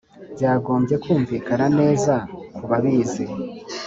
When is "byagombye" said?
0.33-0.95